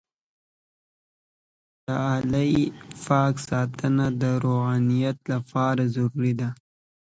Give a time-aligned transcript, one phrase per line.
[1.85, 2.53] د غالۍ
[3.05, 6.49] پاک ساتنه د روغتیا لپاره ضروري ده.